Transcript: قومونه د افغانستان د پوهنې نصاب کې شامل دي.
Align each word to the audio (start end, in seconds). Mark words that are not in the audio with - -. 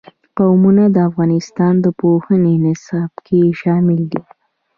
قومونه 0.37 0.83
د 0.95 0.97
افغانستان 1.09 1.73
د 1.81 1.85
پوهنې 1.99 2.55
نصاب 2.65 3.11
کې 3.25 3.41
شامل 3.61 3.99
دي. 4.11 4.21